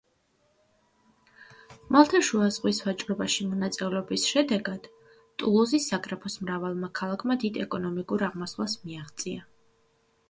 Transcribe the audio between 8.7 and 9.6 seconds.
მიაღწია.